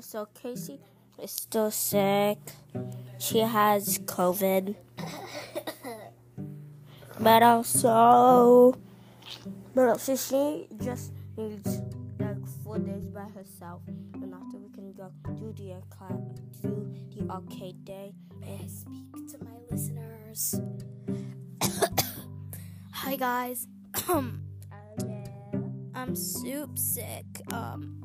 [0.00, 0.80] So Casey
[1.22, 2.38] is still sick.
[3.18, 4.74] She has COVID.
[7.20, 8.78] but also,
[9.74, 11.82] but also she just needs
[12.18, 13.82] like four days by herself,
[14.14, 18.14] and after we can go do the arcade, do the arcade day.
[18.42, 20.60] I speak to my listeners?
[22.92, 23.66] Hi guys.
[25.94, 27.26] I'm soup sick.
[27.52, 28.00] Um,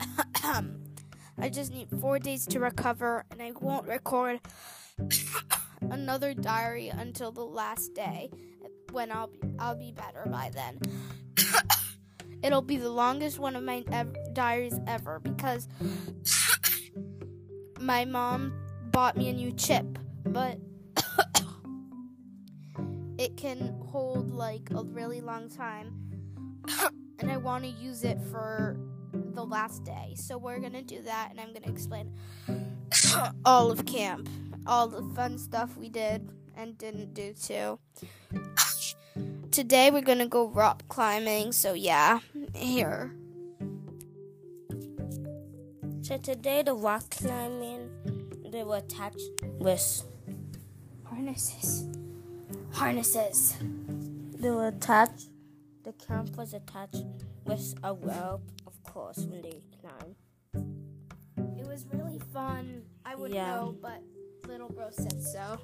[1.40, 4.40] I just need four days to recover, and I won't record
[5.82, 8.30] another diary until the last day,
[8.92, 10.80] when I'll be I'll be better by then.
[12.44, 15.68] It'll be the longest one of my ev- diaries ever because
[17.80, 18.54] my mom
[18.92, 20.60] bought me a new chip, but
[23.18, 26.06] it can hold like a really long time
[27.20, 28.78] and I want to use it for
[29.16, 30.14] the last day.
[30.16, 32.12] So we're to do that and I'm to explain
[33.46, 34.30] all of camp,
[34.68, 37.80] all the fun stuff we did and didn't do too.
[39.52, 41.52] Today we're to go rock climbing.
[41.52, 42.20] So yeah,
[42.54, 43.16] here.
[46.02, 47.90] So today the rock climbing
[48.56, 50.06] they were attached with
[51.04, 51.88] harnesses.
[52.72, 53.56] Harnesses.
[54.40, 55.28] They were attached.
[55.86, 57.06] The camp was attached
[57.46, 60.16] with a rope, of course, when they climbed.
[61.60, 62.82] It was really fun.
[63.06, 63.54] I wouldn't Yeah.
[63.54, 64.02] know, but
[64.48, 65.60] little bro said so.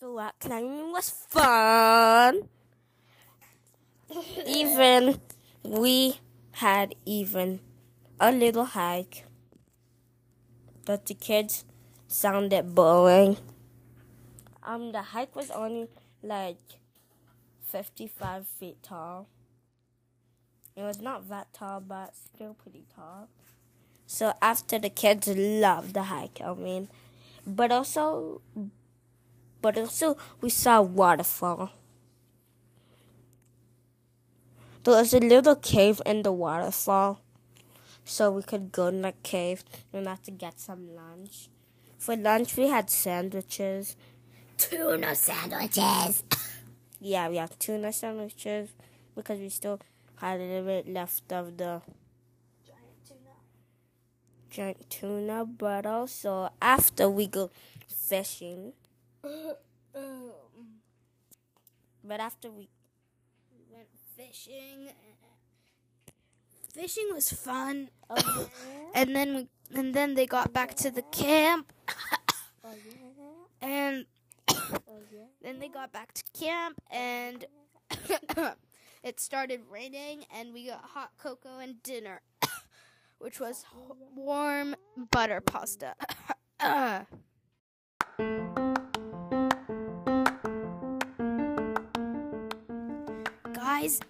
[0.00, 2.48] The rock climbing was fun.
[4.46, 5.20] even
[5.68, 6.20] we
[6.52, 7.60] had even
[8.20, 9.24] a little hike,
[10.84, 11.64] but the kids
[12.08, 13.36] sounded boring.
[14.62, 15.88] Um, the hike was only
[16.22, 16.58] like
[17.60, 19.28] fifty-five feet tall.
[20.74, 23.28] It was not that tall, but still pretty tall.
[24.06, 26.88] So after the kids loved the hike, I mean,
[27.46, 28.40] but also
[29.60, 31.70] but also we saw waterfall.
[34.86, 37.18] There was a little cave in the waterfall,
[38.04, 41.48] so we could go in the cave and have to get some lunch.
[41.98, 43.96] For lunch, we had sandwiches.
[44.56, 46.22] Tuna sandwiches.
[47.00, 48.68] Yeah, we had tuna sandwiches
[49.16, 49.80] because we still
[50.14, 51.82] had a little bit left of the
[52.64, 53.34] Giant tuna.
[54.48, 55.44] giant tuna.
[55.44, 57.50] But also, after we go
[57.88, 58.72] fishing,
[59.24, 59.56] Um,
[62.04, 62.68] but after we
[64.16, 64.88] fishing.
[66.72, 68.48] Fishing was fun, oh,
[68.94, 71.72] and then we and then they got back to the camp,
[72.64, 73.66] oh, yeah.
[73.66, 74.06] and
[74.48, 74.78] Oh,
[75.12, 75.24] yeah.
[75.42, 77.44] then they got back to camp, and
[79.02, 82.20] it started raining, and we got hot cocoa and dinner,
[83.18, 83.64] which was
[84.14, 84.76] warm
[85.10, 85.94] butter pasta.
[93.86, 94.00] Guys,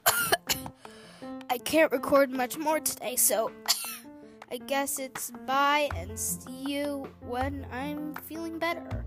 [1.51, 3.53] I can't record much more today, so
[4.51, 9.05] I guess it's bye and see you when I'm feeling better.